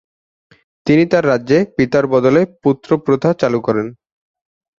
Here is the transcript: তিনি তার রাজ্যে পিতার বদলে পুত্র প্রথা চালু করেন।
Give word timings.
তিনি 0.87 1.03
তার 1.11 1.23
রাজ্যে 1.27 1.57
পিতার 1.75 2.05
বদলে 2.07 2.41
পুত্র 2.63 2.89
প্রথা 3.05 3.29
চালু 3.41 3.59
করেন। 3.67 3.87